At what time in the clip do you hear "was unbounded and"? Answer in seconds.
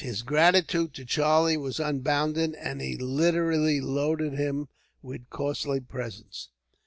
1.57-2.81